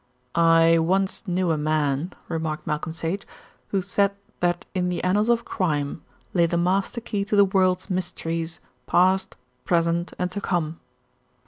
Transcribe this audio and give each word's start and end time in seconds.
"I 0.33 0.79
once 0.79 1.21
knew 1.27 1.51
a 1.51 1.59
man," 1.59 2.13
remarked 2.27 2.65
Malcolm 2.65 2.91
Sage, 2.91 3.21
"who 3.67 3.83
said 3.83 4.11
that 4.39 4.65
in 4.73 4.89
the 4.89 5.03
annals 5.03 5.29
of 5.29 5.45
crime 5.45 6.01
lay 6.33 6.47
the 6.47 6.57
master 6.57 6.99
key 7.01 7.23
to 7.25 7.35
the 7.35 7.45
world's 7.45 7.87
mysteries, 7.87 8.59
past, 8.87 9.35
present 9.63 10.11
and 10.17 10.31
to 10.31 10.41
come." 10.41 10.79